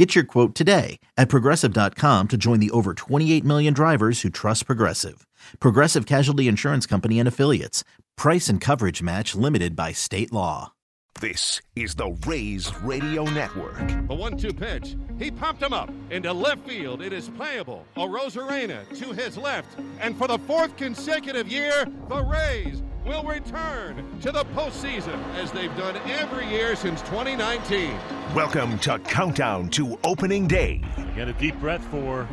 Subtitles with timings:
[0.00, 4.64] Get your quote today at progressive.com to join the over 28 million drivers who trust
[4.64, 5.26] Progressive.
[5.60, 7.84] Progressive Casualty Insurance Company and Affiliates.
[8.16, 10.72] Price and coverage match limited by state law.
[11.20, 13.76] This is the Rays Radio Network.
[14.08, 14.96] The one two pitch.
[15.18, 17.02] He popped him up into left field.
[17.02, 17.84] It is playable.
[17.94, 19.68] Arozarena to his left.
[20.00, 25.74] And for the fourth consecutive year, the Rays will return to the postseason as they've
[25.76, 27.96] done every year since 2019.
[28.34, 30.82] Welcome to Countdown to Opening Day.
[30.98, 32.28] Again, a deep breath for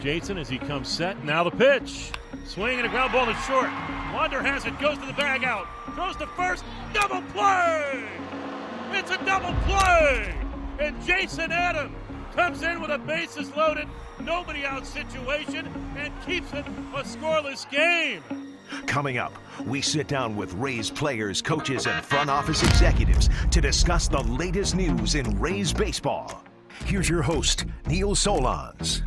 [0.00, 1.22] Jason as he comes set.
[1.24, 2.12] Now the pitch.
[2.46, 3.70] Swinging a ground ball to short.
[4.14, 5.66] Wander has it, goes to the bag out.
[5.94, 6.64] Throws to first.
[6.94, 8.04] Double play!
[8.92, 10.34] It's a double play!
[10.78, 11.94] And Jason Adam
[12.34, 13.88] comes in with a bases loaded,
[14.20, 18.45] nobody out situation and keeps it a scoreless game.
[18.86, 19.32] Coming up,
[19.64, 24.74] we sit down with Rays players, coaches, and front office executives to discuss the latest
[24.74, 26.42] news in Rays baseball.
[26.84, 29.02] Here's your host, Neil Solondz.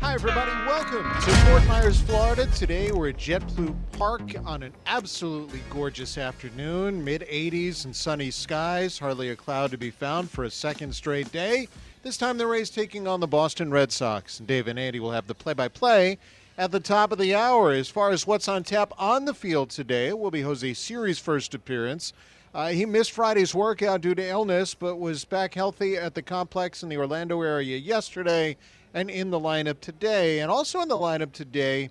[0.00, 0.50] Hi, everybody.
[0.66, 2.46] Welcome to Fort Myers, Florida.
[2.46, 8.98] Today we're at JetBlue Park on an absolutely gorgeous afternoon, mid 80s and sunny skies,
[8.98, 11.68] hardly a cloud to be found for a second straight day.
[12.02, 14.38] This time the Rays taking on the Boston Red Sox.
[14.38, 16.18] And Dave and Andy will have the play by play
[16.60, 17.72] at the top of the hour.
[17.72, 21.18] As far as what's on tap on the field today, it will be Jose Siri's
[21.18, 22.12] first appearance.
[22.52, 26.82] Uh, he missed Friday's workout due to illness, but was back healthy at the complex
[26.82, 28.58] in the Orlando area yesterday
[28.92, 30.40] and in the lineup today.
[30.40, 31.88] And also in the lineup today,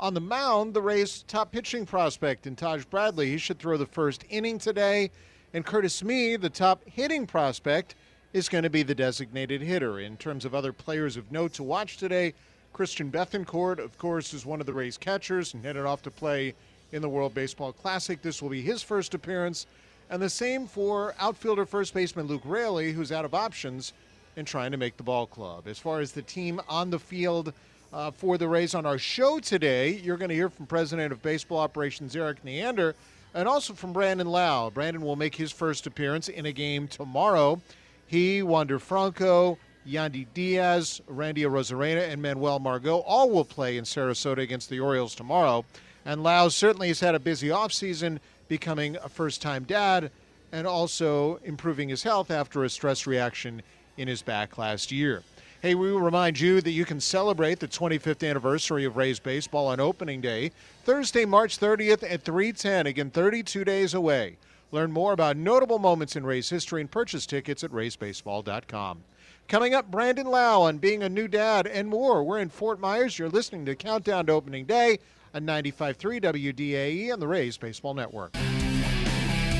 [0.00, 3.30] on the mound, the Rays' top pitching prospect in Taj Bradley.
[3.30, 5.12] He should throw the first inning today.
[5.54, 7.94] And Curtis Mead, the top hitting prospect,
[8.32, 10.00] is going to be the designated hitter.
[10.00, 12.34] In terms of other players of note to watch today,
[12.78, 16.54] Christian Bethancourt, of course, is one of the Rays catchers and headed off to play
[16.92, 18.22] in the World Baseball Classic.
[18.22, 19.66] This will be his first appearance.
[20.10, 23.94] And the same for outfielder first baseman Luke Raley, who's out of options
[24.36, 25.66] and trying to make the ball club.
[25.66, 27.52] As far as the team on the field
[27.92, 31.20] uh, for the Rays on our show today, you're going to hear from President of
[31.20, 32.94] Baseball Operations Erik Neander
[33.34, 34.70] and also from Brandon Lowe.
[34.72, 37.60] Brandon will make his first appearance in a game tomorrow.
[38.06, 44.38] He, Wander Franco, Yandy Diaz, Randy Arozarena, and Manuel Margot all will play in Sarasota
[44.38, 45.64] against the Orioles tomorrow.
[46.04, 48.18] And Lowe certainly has had a busy offseason
[48.48, 50.10] becoming a first time dad
[50.52, 53.62] and also improving his health after a stress reaction
[53.96, 55.22] in his back last year.
[55.60, 59.66] Hey, we will remind you that you can celebrate the 25th anniversary of Rays baseball
[59.66, 60.52] on opening day,
[60.84, 64.36] Thursday, March 30th at 310, again 32 days away.
[64.70, 69.02] Learn more about notable moments in Rays history and purchase tickets at raysbaseball.com.
[69.48, 72.22] Coming up, Brandon Lowe on being a new dad and more.
[72.22, 73.18] We're in Fort Myers.
[73.18, 74.98] You're listening to Countdown to Opening Day
[75.32, 78.34] on 95.3 WDAE on the Rays Baseball Network.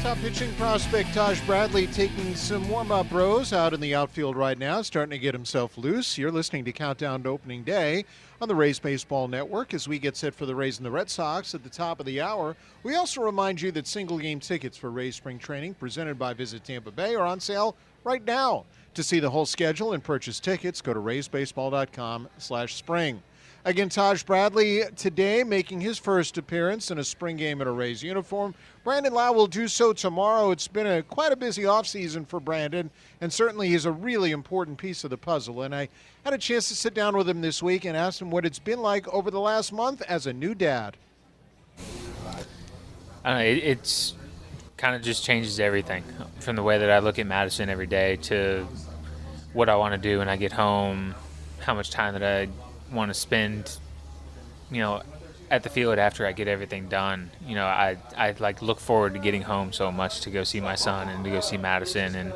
[0.03, 4.59] Top pitching prospect Taj Bradley taking some warm up rows out in the outfield right
[4.59, 6.19] now, starting to get himself loose.
[6.19, 8.05] You're listening to Countdown to Opening Day
[8.43, 11.09] on the Rays Baseball Network as we get set for the Rays and the Red
[11.09, 12.57] Sox at the top of the hour.
[12.83, 16.63] We also remind you that single game tickets for Rays Spring Training presented by Visit
[16.63, 17.75] Tampa Bay are on sale
[18.05, 18.67] right now.
[18.95, 23.23] To see the whole schedule and purchase tickets, go to raysbaseball.com slash spring.
[23.65, 28.03] Again, Taj Bradley today making his first appearance in a spring game in a Rays
[28.03, 28.55] uniform.
[28.83, 30.53] Brandon Lowe will do so tomorrow.
[30.53, 32.89] It's been a quite a busy offseason for Brandon,
[33.21, 35.63] and certainly he's a really important piece of the puzzle.
[35.63, 35.89] And I
[36.25, 38.59] had a chance to sit down with him this week and ask him what it's
[38.59, 40.97] been like over the last month as a new dad.
[43.25, 44.15] Know, it, it's
[44.79, 46.05] kind of just changes everything
[46.39, 48.67] from the way that I look at Madison every day to
[49.53, 51.15] what I want to do when I get home,
[51.59, 52.49] how much time that I
[52.95, 53.77] want to spend,
[54.71, 55.03] you know,
[55.51, 57.31] at the field after I get everything done.
[57.47, 60.61] You know, I I like look forward to getting home so much to go see
[60.61, 62.33] my son and to go see Madison, and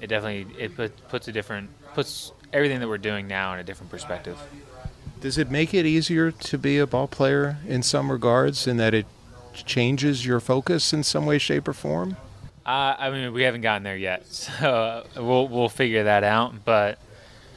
[0.00, 3.64] it definitely it put, puts a different puts everything that we're doing now in a
[3.64, 4.38] different perspective.
[5.20, 8.94] Does it make it easier to be a ball player in some regards, in that
[8.94, 9.06] it
[9.64, 12.16] changes your focus in some way, shape, or form?
[12.64, 16.64] Uh, I mean, we haven't gotten there yet, so uh, we'll we'll figure that out.
[16.64, 16.98] But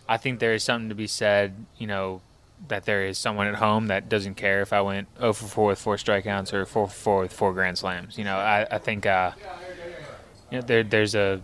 [0.08, 2.22] I think there is something to be said, you know,
[2.68, 5.68] that there is someone at home that doesn't care if I went 0 for 4
[5.68, 8.18] with four strikeouts or 4 for 4 with four grand slams.
[8.18, 9.32] You know, I, I think uh,
[10.52, 11.42] you know there there's a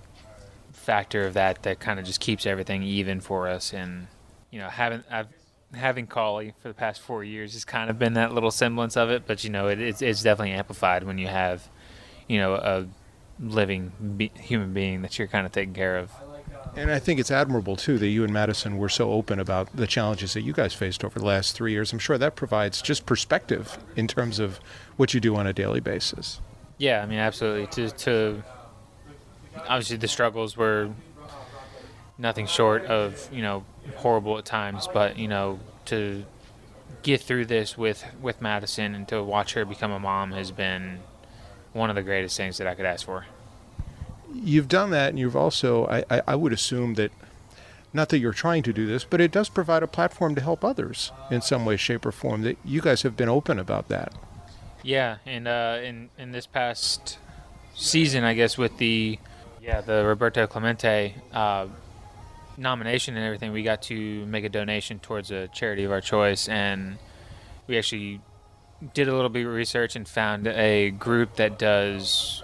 [0.74, 3.74] factor of that that kind of just keeps everything even for us.
[3.74, 4.07] And
[4.52, 5.28] you know, haven't I've
[5.75, 9.10] having Collie for the past four years has kind of been that little semblance of
[9.10, 11.69] it, but you know, it, it's, it's definitely amplified when you have,
[12.27, 12.88] you know, a
[13.39, 16.12] living be- human being that you're kind of taking care of.
[16.75, 19.88] And I think it's admirable too that you and Madison were so open about the
[19.88, 21.94] challenges that you guys faced over the last three years.
[21.94, 24.60] I'm sure that provides just perspective in terms of
[24.98, 26.42] what you do on a daily basis.
[26.78, 27.68] Yeah, I mean, absolutely.
[27.68, 28.44] To, to
[29.56, 30.92] obviously the struggles were
[32.17, 33.63] nothing short of you know
[33.97, 36.25] horrible at times, but you know to
[37.03, 41.00] get through this with with Madison and to watch her become a mom has been
[41.75, 43.25] one of the greatest things that I could ask for.
[44.33, 47.12] You've done that, and you've also, I, I, I would assume that,
[47.94, 50.63] not that you're trying to do this, but it does provide a platform to help
[50.63, 52.41] others in some way, shape, or form.
[52.41, 54.13] That you guys have been open about that.
[54.83, 57.18] Yeah, and uh, in in this past
[57.75, 59.19] season, I guess with the
[59.61, 61.68] yeah the Roberto Clemente uh,
[62.57, 66.48] nomination and everything, we got to make a donation towards a charity of our choice,
[66.48, 66.98] and
[67.68, 68.22] we actually
[68.94, 72.44] did a little bit of research and found a group that does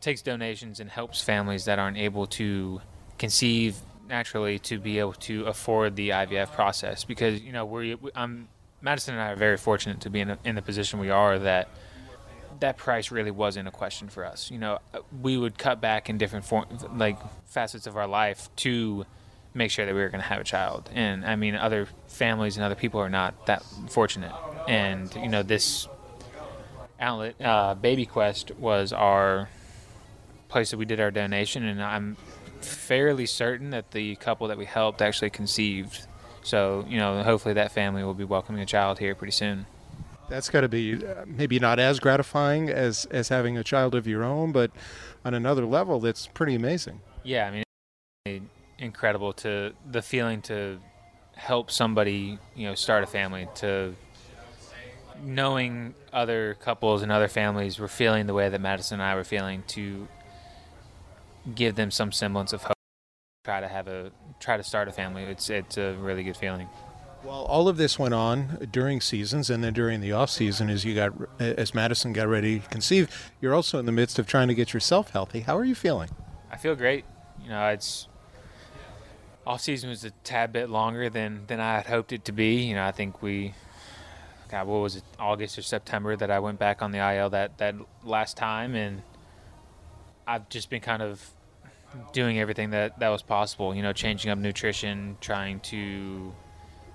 [0.00, 2.80] takes donations and helps families that aren't able to
[3.18, 3.76] conceive
[4.08, 8.48] naturally to be able to afford the IVF process because you know we I'm
[8.80, 11.68] Madison and I are very fortunate to be in, in the position we are that
[12.60, 14.50] that price really wasn't a question for us.
[14.50, 14.78] You know,
[15.22, 16.66] we would cut back in different form,
[16.96, 19.06] like facets of our life to
[19.58, 20.88] make sure that we were going to have a child.
[20.94, 24.32] And I mean, other families and other people are not that fortunate.
[24.66, 25.88] And you know, this
[26.98, 29.50] outlet, uh, Baby Quest, was our
[30.48, 32.16] place that we did our donation, and I'm
[32.60, 36.06] fairly certain that the couple that we helped actually conceived.
[36.42, 39.66] So you know, hopefully that family will be welcoming a child here pretty soon.
[40.28, 44.06] That's got to be uh, maybe not as gratifying as as having a child of
[44.06, 44.70] your own, but
[45.24, 47.00] on another level, that's pretty amazing.
[47.24, 47.64] Yeah, I mean,
[48.78, 50.78] incredible to the feeling to
[51.34, 53.94] help somebody, you know, start a family to
[55.22, 59.24] knowing other couples and other families were feeling the way that Madison and I were
[59.24, 60.08] feeling to
[61.54, 62.74] give them some semblance of hope
[63.44, 64.10] try to have a
[64.40, 65.22] try to start a family.
[65.22, 66.68] It's it's a really good feeling.
[67.24, 70.84] Well all of this went on during seasons and then during the off season as
[70.84, 74.48] you got as Madison got ready to conceive you're also in the midst of trying
[74.48, 75.40] to get yourself healthy.
[75.40, 76.10] How are you feeling?
[76.50, 77.04] I feel great.
[77.42, 78.07] You know it's
[79.48, 82.62] off season was a tad bit longer than than I had hoped it to be.
[82.62, 83.54] You know I think we
[84.48, 87.58] God, what was it, August or September that I went back on the IL that,
[87.58, 89.02] that last time, and
[90.26, 91.30] I've just been kind of
[92.12, 96.32] doing everything that, that was possible, you know, changing up nutrition, trying to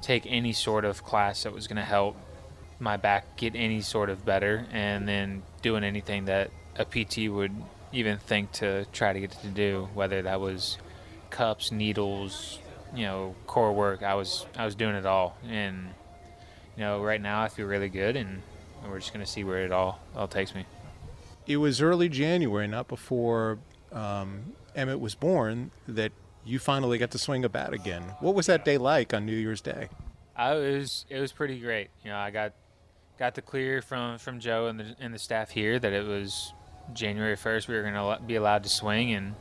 [0.01, 2.17] take any sort of class that was going to help
[2.79, 7.51] my back get any sort of better, and then doing anything that a PT would
[7.91, 10.77] even think to try to get to do, whether that was
[11.33, 12.59] cups, needles,
[12.95, 14.03] you know, core work.
[14.03, 15.89] I was I was doing it all, and
[16.77, 18.41] you know, right now I feel really good, and
[18.87, 20.65] we're just going to see where it all all takes me.
[21.45, 23.59] It was early January, not before
[23.91, 26.13] um, Emmett was born, that
[26.45, 28.03] you finally got to swing a bat again.
[28.21, 29.89] What was that day like on New Year's Day?
[30.35, 31.89] I was it was pretty great.
[32.03, 32.53] You know, I got
[33.17, 36.53] got the clear from from Joe and the and the staff here that it was
[36.93, 39.35] January first we were going to be allowed to swing, and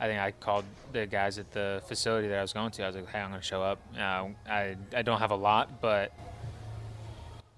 [0.00, 2.84] I think I called the guys at the facility that I was going to.
[2.84, 3.78] I was like, "Hey, I'm going to show up.
[3.96, 6.12] Uh, I I don't have a lot, but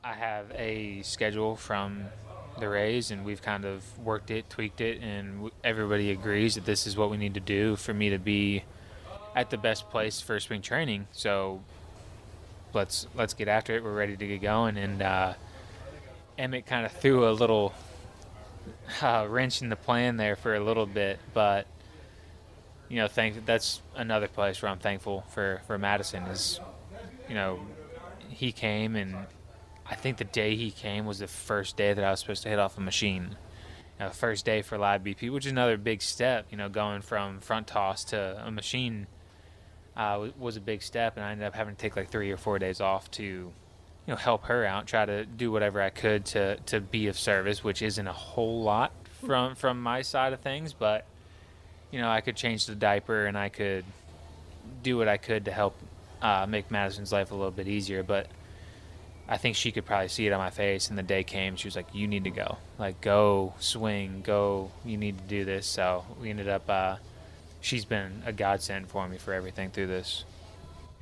[0.03, 2.07] I have a schedule from
[2.59, 6.87] the Rays, and we've kind of worked it, tweaked it, and everybody agrees that this
[6.87, 8.65] is what we need to do for me to be
[9.35, 11.07] at the best place for spring training.
[11.13, 11.63] So
[12.75, 13.85] let's let's get after it.
[13.85, 14.77] We're ready to get going.
[14.77, 15.35] And uh,
[16.39, 17.73] Emmett kind of threw a little
[19.03, 21.67] uh, wrench in the plan there for a little bit, but
[22.93, 26.61] you know, thank that's another place where I'm thankful for for Madison is,
[27.27, 27.59] you know,
[28.29, 29.17] he came and
[29.87, 32.51] I think the day he came was the first day that I was supposed to
[32.51, 33.37] hit off a machine.
[33.99, 36.49] You know, first day for live BP, which is another big step.
[36.51, 39.07] You know, going from front toss to a machine
[39.97, 42.37] uh, was a big step, and I ended up having to take like three or
[42.37, 43.53] four days off to, you
[44.07, 47.65] know, help her out, try to do whatever I could to to be of service,
[47.65, 48.93] which isn't a whole lot
[49.25, 51.07] from from my side of things, but
[51.93, 53.85] you know, I could change the diaper and I could
[54.83, 55.77] do what I could to help
[56.21, 58.27] uh, make Madison's life a little bit easier, but
[59.29, 60.89] I think she could probably see it on my face.
[60.89, 62.59] And the day came, she was like, "You need to go.
[62.79, 64.23] Like, go swing.
[64.25, 64.71] Go.
[64.85, 66.69] You need to do this." So we ended up.
[66.69, 66.97] Uh,
[67.61, 70.25] she's been a godsend for me for everything through this.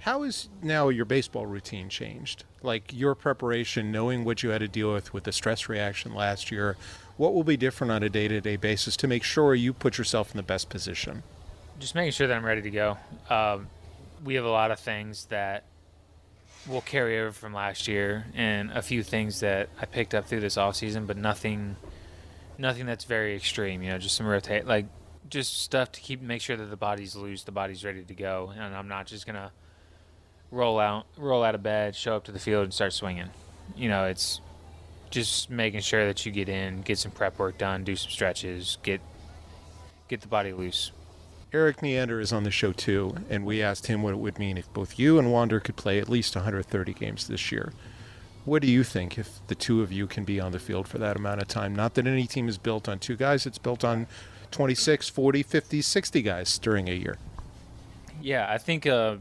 [0.00, 2.44] How is now your baseball routine changed?
[2.62, 6.50] Like your preparation, knowing what you had to deal with with the stress reaction last
[6.50, 6.76] year,
[7.18, 10.38] what will be different on a day-to-day basis to make sure you put yourself in
[10.38, 11.22] the best position?
[11.78, 12.96] Just making sure that I'm ready to go.
[13.28, 13.68] Um,
[14.24, 15.64] we have a lot of things that
[16.66, 20.40] will carry over from last year and a few things that I picked up through
[20.40, 21.76] this off season, but nothing
[22.56, 24.86] nothing that's very extreme, you know, just some rotate like
[25.28, 28.52] just stuff to keep make sure that the body's loose, the body's ready to go,
[28.54, 29.52] and I'm not just gonna
[30.50, 33.30] roll out roll out of bed, show up to the field, and start swinging.
[33.76, 34.40] You know, it's
[35.10, 38.78] just making sure that you get in, get some prep work done, do some stretches,
[38.82, 39.00] get
[40.08, 40.92] get the body loose.
[41.52, 44.56] Erik Neander is on the show too, and we asked him what it would mean
[44.56, 47.72] if both you and Wander could play at least 130 games this year.
[48.44, 50.98] What do you think if the two of you can be on the field for
[50.98, 51.74] that amount of time?
[51.74, 54.06] Not that any team is built on two guys, it's built on
[54.52, 57.18] 26, 40, 50, 60 guys during a year.
[58.22, 59.16] Yeah, I think uh,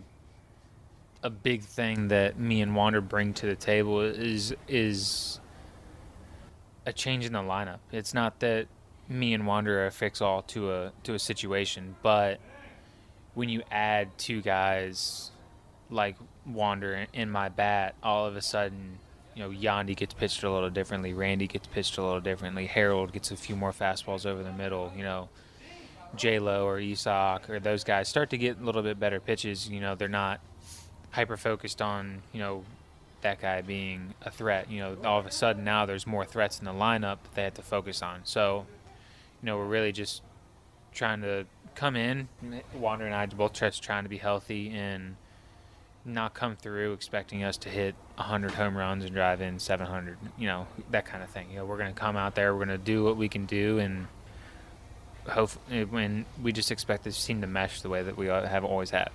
[1.24, 5.40] a big thing that me and Wander bring to the table is is
[6.86, 7.80] a change in the lineup.
[7.92, 8.68] It's not that
[9.08, 12.40] me and Wander are fix all to a to a situation, but
[13.34, 15.32] when you add two guys
[15.90, 18.98] like Wander in my bat, all of a sudden,
[19.36, 23.12] you know, Yandy gets pitched a little differently, Randy gets pitched a little differently, Harold
[23.12, 25.30] gets a few more fastballs over the middle, you know,
[26.16, 29.70] J Lo or Isaac or those guys start to get a little bit better pitches.
[29.70, 30.42] You know, they're not
[31.12, 32.64] hyper focused on, you know,
[33.22, 34.70] that guy being a threat.
[34.72, 37.44] You know, all of a sudden now there's more threats in the lineup that they
[37.44, 38.22] have to focus on.
[38.24, 38.66] So,
[39.42, 40.22] you know, we're really just
[40.94, 42.30] trying to come in.
[42.74, 45.16] Wander and I both just trying to be healthy and
[46.06, 50.18] not come through expecting us to hit 100 home runs and drive in 700.
[50.38, 51.50] You know, that kind of thing.
[51.52, 53.46] You know, we're going to come out there, we're going to do what we can
[53.46, 54.08] do, and
[55.28, 55.52] hope
[55.90, 58.90] when we just expect this team to mesh the way that we uh, have always
[58.90, 59.12] have.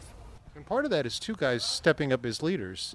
[0.54, 2.94] And part of that is two guys stepping up as leaders.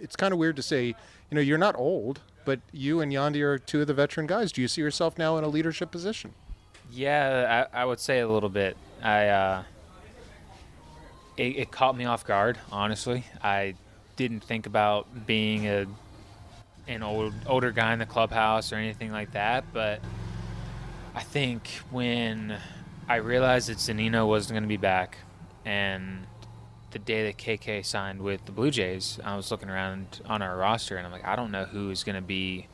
[0.00, 3.42] It's kind of weird to say, you know, you're not old, but you and Yandy
[3.42, 4.52] are two of the veteran guys.
[4.52, 6.34] Do you see yourself now in a leadership position?
[6.90, 8.76] Yeah, I, I would say a little bit.
[9.02, 9.62] I uh,
[11.36, 12.58] it, it caught me off guard.
[12.70, 13.74] Honestly, I
[14.16, 15.86] didn't think about being a
[16.88, 19.64] an old older guy in the clubhouse or anything like that.
[19.72, 20.00] But
[21.14, 22.58] I think when
[23.08, 25.18] I realized that Zunino wasn't going to be back,
[25.64, 26.26] and
[26.90, 30.56] the day that KK signed with the Blue Jays, I was looking around on our
[30.56, 32.66] roster, and I'm like, I don't know who is going to be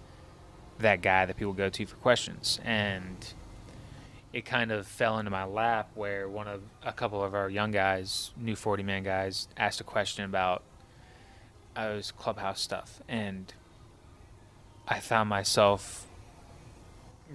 [0.78, 3.34] that guy that people go to for questions, and
[4.32, 7.70] it kind of fell into my lap where one of a couple of our young
[7.70, 10.62] guys, new 40 man guys, asked a question about
[11.76, 13.52] uh, was clubhouse stuff, and
[14.88, 16.06] I found myself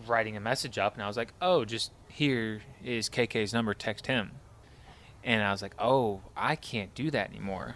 [0.08, 3.74] writing a message up, and I was like, "Oh, just here is KK's number.
[3.74, 4.32] Text him."
[5.24, 7.75] And I was like, "Oh, I can't do that anymore."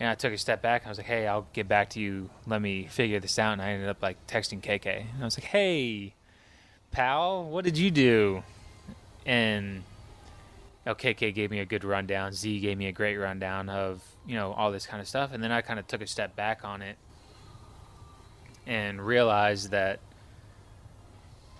[0.00, 0.82] And I took a step back.
[0.82, 2.30] And I was like, "Hey, I'll get back to you.
[2.46, 5.38] Let me figure this out." And I ended up like texting KK, and I was
[5.38, 6.14] like, "Hey."
[6.94, 8.42] pal, what did you do?
[9.26, 9.82] And
[10.86, 12.32] LKK gave me a good rundown.
[12.32, 15.30] Z gave me a great rundown of, you know, all this kind of stuff.
[15.32, 16.96] And then I kind of took a step back on it
[18.66, 19.98] and realized that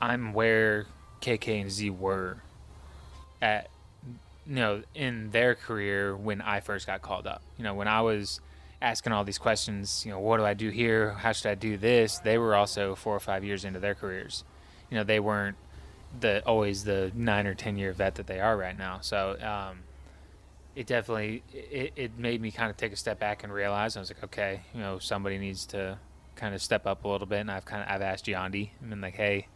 [0.01, 0.87] I'm where
[1.21, 2.39] KK and Z were
[3.43, 3.69] at,
[4.47, 7.43] you know, in their career when I first got called up.
[7.59, 8.41] You know, when I was
[8.83, 11.13] asking all these questions, you know, what do I do here?
[11.13, 12.19] How should I do this?
[12.19, 14.45] They were also four or five years into their careers
[14.95, 15.57] you know they weren't
[16.21, 18.99] the always the nine or ten year vet that they are right now.
[19.01, 19.79] So um,
[20.77, 24.01] it definitely it, it made me kind of take a step back and realize I
[24.01, 25.99] was like, okay, you know, somebody needs to
[26.37, 27.41] kind of step up a little bit.
[27.41, 28.71] And I've kind of I've asked Yandy.
[28.81, 29.49] I've been like, hey,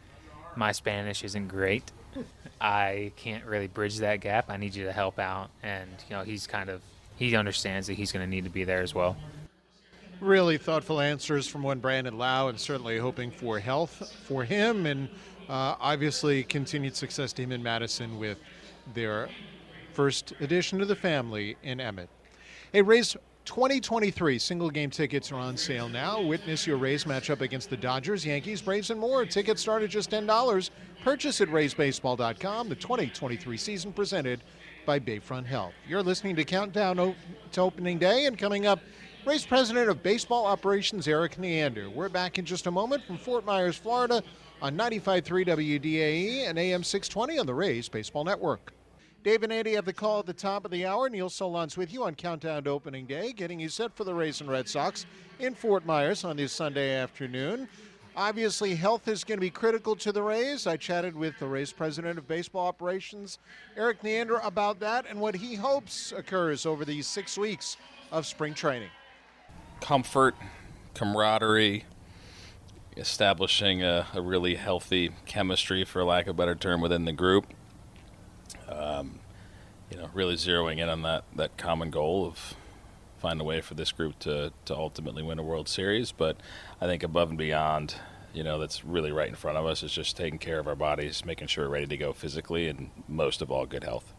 [0.57, 1.92] my Spanish isn't great.
[2.61, 4.47] I can't really bridge that gap.
[4.49, 5.51] I need you to help out.
[5.63, 6.83] And you know, he's kind of
[7.17, 9.17] he understands that he's going to need to be there as well.
[10.21, 15.09] Really thoughtful answers from one Brandon Lowe, and certainly hoping for health for him and
[15.49, 18.39] uh, obviously continued success to him in Madison with
[18.95, 19.29] their
[19.93, 22.09] first addition to the family in Emmett.
[22.73, 23.17] Hey, Rays
[23.49, 26.21] 2023 single game tickets are on sale now.
[26.21, 29.25] Witness your Rays matchup against the Dodgers, Yankees, Braves, and more.
[29.25, 30.71] Tickets start at just $10.
[31.02, 32.69] Purchase at RaysBaseball.com.
[32.69, 34.43] The 2023 season presented
[34.85, 35.73] by Bayfront Health.
[35.88, 37.14] You're listening to Countdown
[37.52, 38.81] to Opening Day, and coming up,
[39.25, 41.88] Rays President of Baseball Operations Erik Neander.
[41.88, 44.23] We're back in just a moment from Fort Myers, Florida
[44.61, 48.75] on 95.3 WDAE and AM 620 on the Rays Baseball Network.
[49.25, 51.09] Dave and Andy have the call at the top of the hour.
[51.09, 54.41] Neil Solondz with you on Countdown to Opening Day, getting you set for the Rays
[54.41, 55.07] and Red Sox
[55.41, 57.69] in Fort Myers on this Sunday afternoon.
[58.17, 60.67] Obviously, health is going to be critical to the Rays.
[60.67, 63.39] I chatted with the Rays president of baseball operations,
[63.77, 67.77] Erik Neander, about that and what he hopes occurs over these six weeks
[68.11, 68.91] of spring training
[69.81, 70.35] comfort,
[70.95, 71.85] camaraderie,
[72.97, 77.47] establishing a, a, really healthy chemistry, for lack of a better term, within the group.
[78.69, 79.21] Um,
[79.91, 82.55] you know, really zeroing in on that, that common goal of
[83.19, 86.13] find a way for this group to to ultimately win a World Series.
[86.13, 86.37] But
[86.81, 87.97] I think above and beyond,
[88.33, 90.77] you know, that's really right in front of us is just taking care of our
[90.77, 94.13] bodies, making sure we're ready to go physically, and most of all, good health.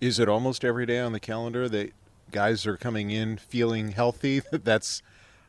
[0.00, 1.92] Is it almost every day on the calendar that
[2.30, 4.42] guys are coming in feeling healthy?
[4.52, 5.02] That's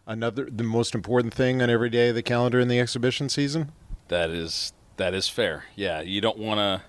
[0.06, 3.72] another the most important thing on every day of the calendar in the exhibition season.
[4.08, 5.66] That is that is fair.
[5.76, 6.82] Yeah, you don't want to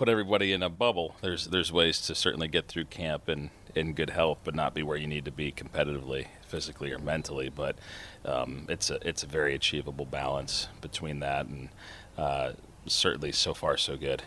[0.00, 1.14] put everybody in a bubble.
[1.20, 4.82] There's there's ways to certainly get through camp and in good health, but not be
[4.82, 7.50] where you need to be competitively, physically or mentally.
[7.50, 7.76] But
[8.24, 11.68] um, it's a it's a very achievable balance between that, and
[12.16, 12.52] uh,
[12.86, 14.22] certainly so far so good.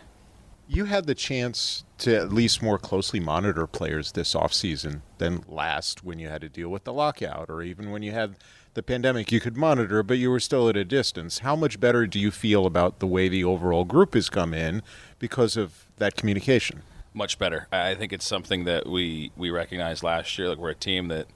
[0.67, 6.03] You had the chance to at least more closely monitor players this offseason than last
[6.03, 8.35] when you had to deal with the lockout or even when you had
[8.73, 9.31] the pandemic.
[9.31, 11.39] You could monitor, but you were still at a distance.
[11.39, 14.81] How much better do you feel about the way the overall group has come in
[15.19, 16.83] because of that communication?
[17.13, 17.67] Much better.
[17.71, 20.49] I think it's something that we, we recognized last year.
[20.49, 21.27] Like we're a team that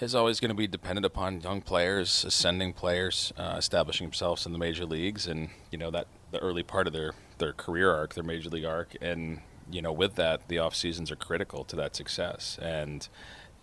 [0.00, 4.52] is always going to be dependent upon young players, ascending players, uh, establishing themselves in
[4.52, 8.14] the major leagues, and you know that the early part of their their career arc,
[8.14, 9.40] their major league arc, and
[9.70, 12.58] you know with that the off seasons are critical to that success.
[12.60, 13.08] And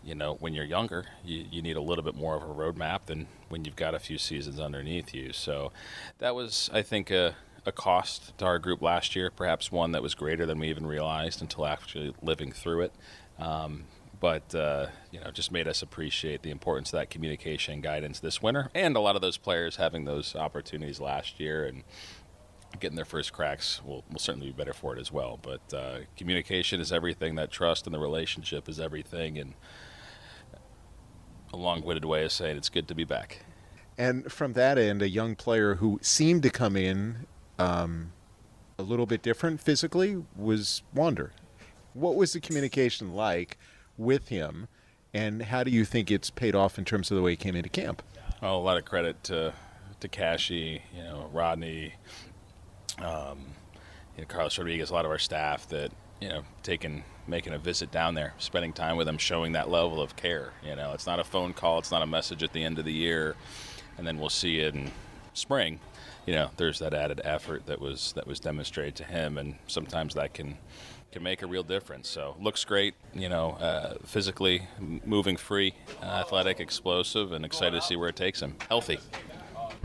[0.03, 3.05] you know when you're younger, you, you need a little bit more of a roadmap
[3.05, 5.33] than when you've got a few seasons underneath you.
[5.33, 5.71] So
[6.19, 10.01] that was, I think, a a cost to our group last year, perhaps one that
[10.01, 12.93] was greater than we even realized until actually living through it.
[13.39, 13.85] Um,
[14.19, 18.41] but uh, you know, just made us appreciate the importance of that communication guidance this
[18.41, 21.83] winter, and a lot of those players having those opportunities last year and
[22.79, 25.39] getting their first cracks will, will certainly be better for it as well.
[25.41, 27.35] But uh, communication is everything.
[27.35, 29.37] That trust and the relationship is everything.
[29.37, 29.53] And
[31.53, 33.45] a long-winded way of saying it's good to be back.
[33.97, 37.27] And from that end, a young player who seemed to come in
[37.59, 38.11] um,
[38.79, 41.31] a little bit different physically was Wander.
[41.93, 43.59] What was the communication like
[43.97, 44.67] with him,
[45.13, 47.55] and how do you think it's paid off in terms of the way he came
[47.55, 48.01] into camp?
[48.41, 49.53] Oh, a lot of credit to
[49.99, 51.93] to Cashy, you know, Rodney,
[52.97, 53.45] um,
[54.17, 55.91] you know, Carlos Rodriguez, a lot of our staff that
[56.23, 60.01] you know taking making a visit down there, spending time with them, showing that level
[60.01, 60.53] of care.
[60.65, 62.85] You know, it's not a phone call, it's not a message at the end of
[62.85, 63.35] the year,
[63.97, 64.89] and then we'll see it in
[65.33, 65.79] spring.
[66.25, 70.13] You know, there's that added effort that was that was demonstrated to him, and sometimes
[70.13, 70.57] that can
[71.11, 72.07] can make a real difference.
[72.07, 74.65] So looks great, you know, uh, physically
[75.05, 78.55] moving free, uh, athletic, explosive, and excited to see where it takes him.
[78.69, 78.99] Healthy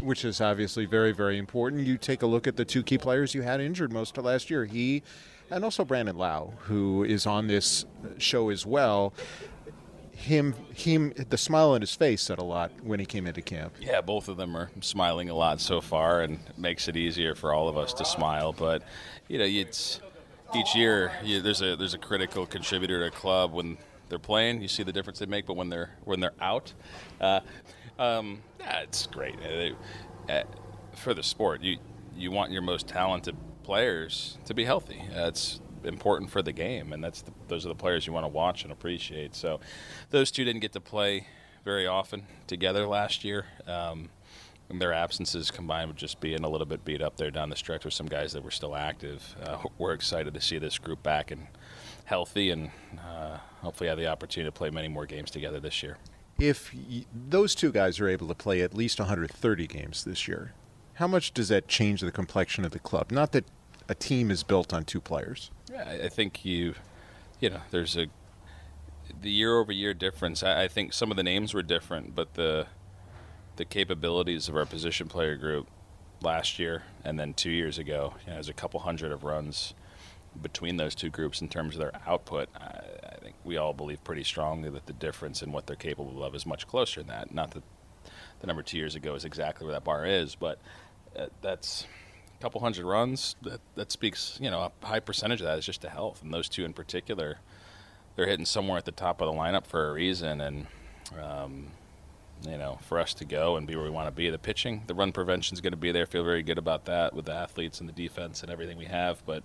[0.01, 1.85] which is obviously very, very important.
[1.85, 4.49] You take a look at the two key players you had injured most of last
[4.49, 4.65] year.
[4.65, 5.03] He
[5.51, 7.85] and also Brandon Lowe, who is on this
[8.19, 9.13] show as well.
[10.13, 13.75] Him, him, the smile on his face said a lot when he came into camp.
[13.81, 17.37] Yeah, both of them are smiling a lot so far, and it makes it easier
[17.37, 18.53] for all of us to smile.
[18.53, 18.83] But
[19.29, 20.01] you know, it's
[20.57, 24.61] each year you, there's a there's a critical contributor to a club when they're playing.
[24.61, 26.73] You see the difference they make, but when they're when they're out,
[27.21, 27.41] uh,
[27.99, 29.37] um, yeah, it's great.
[29.41, 30.43] Uh, uh,
[30.97, 31.79] for the sport, you
[32.17, 33.37] you want your most talented
[33.69, 35.03] players to be healthy.
[35.13, 38.29] That's important for the game, and that's the, those are the players you want to
[38.29, 39.35] watch and appreciate.
[39.37, 39.61] So,
[40.09, 41.27] those two didn't get to play
[41.67, 43.45] very often together last year.
[43.67, 44.09] Um,
[44.71, 47.85] their absences combined with just being a little bit beat up there down the stretch
[47.85, 49.37] with some guys that were still active.
[49.43, 51.47] Uh, we're excited to see this group back and
[52.07, 52.71] healthy, and
[53.07, 55.99] uh, hopefully have the opportunity to play many more games together this year
[56.39, 60.53] if y- those two guys are able to play at least 130 games this year,
[60.95, 63.11] how much does that change the complexion of the club?
[63.11, 63.45] Not that
[63.89, 65.51] a team is built on two players.
[65.71, 66.75] Yeah, I think you,
[67.41, 68.07] you know, there's a
[69.21, 70.43] the year over year difference.
[70.43, 72.67] I, I think some of the names were different, but the
[73.57, 75.67] the capabilities of our position player group
[76.21, 79.75] last year and then two years ago, you know, there's a couple hundred of runs
[80.41, 82.49] between those two groups in terms of their output.
[82.57, 86.23] I, I, think we all believe pretty strongly that the difference in what they're capable
[86.23, 87.35] of is much closer than that.
[87.35, 87.65] Not that
[88.41, 90.61] the number two years ago is exactly where that bar is, but
[91.17, 91.87] uh, that's
[92.41, 93.37] couple hundred runs.
[93.43, 96.23] That, that speaks, you know, a high percentage of that is just to health.
[96.23, 97.39] And those two in particular,
[98.17, 100.41] they're hitting somewhere at the top of the lineup for a reason.
[100.41, 100.67] And,
[101.21, 101.69] um,
[102.47, 104.31] you know, for us to go and be where we want to be.
[104.31, 106.07] The pitching, the run prevention is going to be there.
[106.07, 109.25] Feel very good about that with the athletes and the defense and everything we have.
[109.27, 109.43] But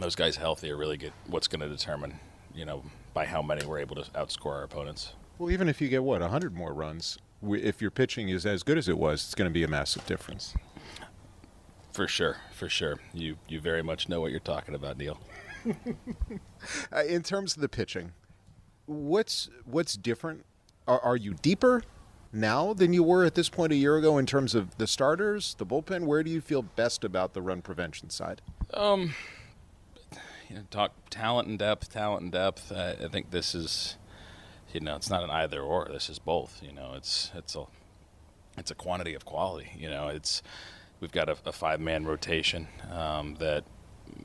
[0.00, 1.12] those guys healthy are really good.
[1.26, 2.18] What's going to determine,
[2.54, 2.82] you know,
[3.14, 5.12] by how many we're able to outscore our opponents.
[5.38, 8.78] Well, even if you get what 100 more runs, if your pitching is as good
[8.78, 10.54] as it was, it's going to be a massive difference.
[11.98, 13.00] For sure, for sure.
[13.12, 15.18] You you very much know what you're talking about, Neil.
[16.92, 18.12] Uh, in terms of the pitching,
[18.86, 20.44] what's what's different?
[20.86, 21.82] Are, are you deeper
[22.32, 25.54] now than you were at this point a year ago in terms of the starters,
[25.58, 26.04] the bullpen?
[26.04, 28.42] Where do you feel best about the run prevention side?
[28.74, 29.14] Um,
[30.48, 32.70] you know, talk talent and depth, talent and depth.
[32.70, 33.96] I, I think this is
[34.72, 35.88] you know, it's not an either or.
[35.90, 36.60] This is both.
[36.62, 37.64] You know, it's it's a
[38.56, 39.70] it's a quantity of quality.
[39.76, 40.42] You know, it's
[41.00, 43.64] we've got a, a five man rotation um, that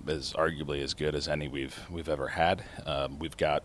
[0.07, 2.63] is arguably as good as any we've we've ever had.
[2.85, 3.63] Um, we've got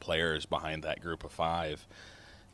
[0.00, 1.86] players behind that group of five.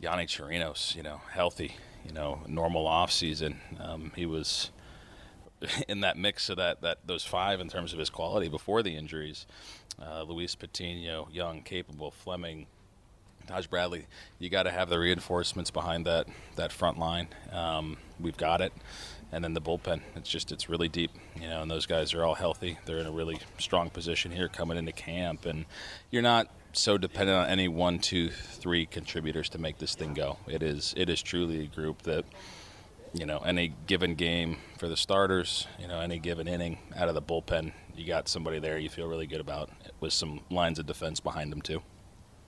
[0.02, 3.61] Yonny Chirinos, you know, healthy, you know, normal off season.
[3.81, 4.70] Um, he was
[5.88, 8.94] in that mix of that, that those five in terms of his quality before the
[8.94, 9.46] injuries.
[10.00, 12.66] Uh, Luis Patino, young, capable, Fleming,
[13.46, 14.07] Taj Bradley.
[14.38, 16.26] You got to have the reinforcements behind that
[16.57, 17.29] that front line.
[17.52, 18.72] Um, we've got it,
[19.33, 20.01] and then the bullpen.
[20.15, 21.62] It's just it's really deep, you know.
[21.62, 22.79] And those guys are all healthy.
[22.85, 25.67] They're in a really strong position here coming into camp, and
[26.11, 30.39] you're not so dependent on any one, two, three contributors to make this thing go.
[30.47, 32.25] It is it is truly a group that
[33.12, 37.15] you know, any given game for the starters, you know, any given inning out of
[37.15, 40.87] the bullpen, you got somebody there you feel really good about with some lines of
[40.87, 41.83] defense behind them too.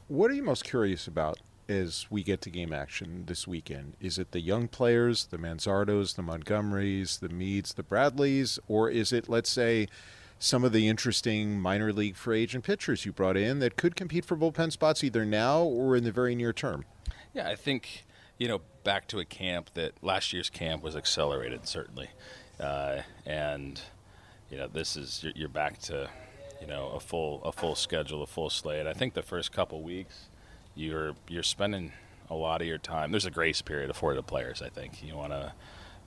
[0.08, 3.94] What are you most curious about as we get to game action this weekend?
[4.00, 9.12] Is it the young players, the Manzardos, the Montgomerys, the Meads, the Bradleys, or is
[9.12, 9.88] it, let's say,
[10.38, 14.24] some of the interesting minor league free agent pitchers you brought in that could compete
[14.24, 16.84] for bullpen spots either now or in the very near term?
[17.34, 18.04] Yeah, I think
[18.38, 22.08] you know, back to a camp that last year's camp was accelerated, certainly.
[22.58, 23.80] Uh, and,
[24.50, 26.08] you know, this is, you're, back to,
[26.60, 28.86] you know, a full, a full schedule, a full slate.
[28.86, 30.28] I think the first couple weeks,
[30.78, 31.92] you're, you're spending
[32.30, 33.10] a lot of your time.
[33.10, 35.02] There's a grace period afforded to players, I think.
[35.02, 35.52] You want to,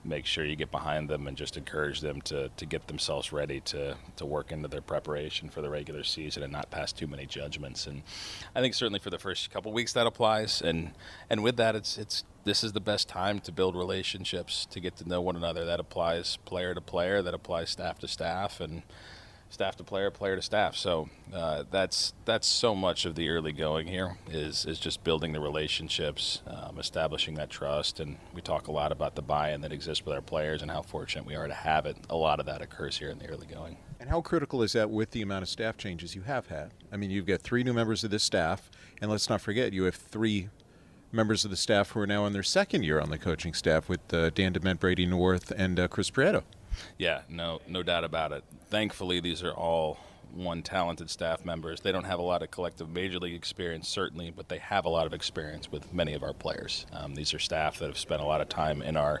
[0.04, 3.60] make sure you get behind them and just encourage them to, to get themselves ready
[3.60, 7.24] to, to work into their preparation for the regular season and not pass too many
[7.24, 7.86] judgments.
[7.86, 8.02] And
[8.54, 10.60] I think certainly for the first couple weeks that applies.
[10.60, 10.92] And
[11.30, 14.96] and with that, it's it's this is the best time to build relationships, to get
[14.96, 15.64] to know one another.
[15.64, 18.82] That applies player to player, that applies staff to staff, and
[19.52, 20.74] staff to player, player to staff.
[20.74, 25.32] So uh, that's that's so much of the early going here is is just building
[25.32, 29.72] the relationships, um, establishing that trust, and we talk a lot about the buy-in that
[29.72, 31.96] exists with our players and how fortunate we are to have it.
[32.08, 33.76] A lot of that occurs here in the early going.
[34.00, 36.72] And how critical is that with the amount of staff changes you have had?
[36.90, 39.84] I mean, you've got three new members of this staff, and let's not forget you
[39.84, 40.48] have three
[41.12, 43.88] members of the staff who are now in their second year on the coaching staff
[43.88, 46.42] with uh, Dan Dement, Brady North, and uh, Chris Prieto.
[46.98, 48.44] Yeah, no, no doubt about it.
[48.68, 49.98] Thankfully, these are all
[50.34, 51.80] one talented staff members.
[51.80, 54.88] They don't have a lot of collective major league experience, certainly, but they have a
[54.88, 56.86] lot of experience with many of our players.
[56.92, 59.20] Um, these are staff that have spent a lot of time in our,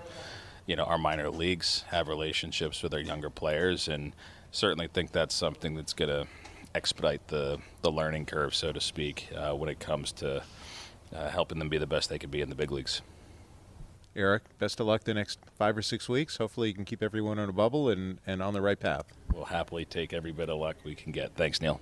[0.66, 4.14] you know, our minor leagues, have relationships with our younger players, and
[4.52, 6.26] certainly think that's something that's going to
[6.74, 10.42] expedite the the learning curve, so to speak, uh, when it comes to
[11.14, 13.02] uh, helping them be the best they could be in the big leagues.
[14.14, 16.36] Eric, best of luck the next five or six weeks.
[16.36, 19.06] Hopefully, you can keep everyone on a bubble and, and on the right path.
[19.32, 21.34] We'll happily take every bit of luck we can get.
[21.34, 21.80] Thanks, Neil.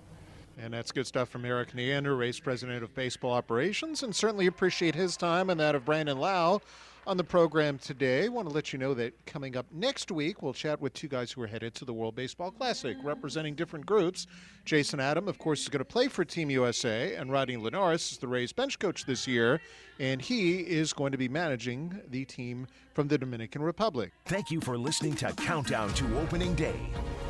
[0.58, 4.94] And that's good stuff from Erik Neander, Rays President of Baseball Operations, and certainly appreciate
[4.94, 6.60] his time and that of Brandon Lowe
[7.06, 8.28] on the program today.
[8.28, 11.32] Want to let you know that coming up next week, we'll chat with two guys
[11.32, 14.26] who are headed to the World Baseball Classic, representing different groups.
[14.64, 18.18] Jason Adam, of course, is going to play for Team USA, and Rodney Linares is
[18.18, 19.60] the Rays bench coach this year,
[19.98, 24.12] and he is going to be managing the team from the Dominican Republic.
[24.26, 26.78] Thank you for listening to Countdown to Opening Day.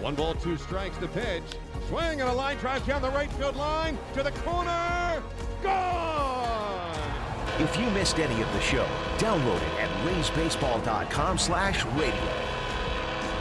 [0.00, 1.42] One ball, two strikes, the pitch.
[1.88, 5.22] Swing and a line drive down the right field line to the corner.
[5.62, 6.19] Gone!
[7.61, 8.87] If you missed any of the show,
[9.18, 12.14] download it at raysbaseball.com slash radio.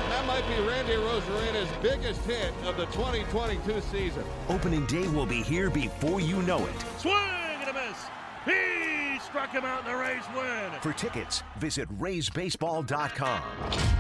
[0.09, 4.25] That might be Randy Arozarena's biggest hit of the 2022 season.
[4.49, 6.85] Opening day will be here before you know it.
[6.97, 8.07] Swing and a miss.
[8.43, 10.69] He struck him out and the Rays win.
[10.81, 13.98] For tickets, visit raysbaseball.com.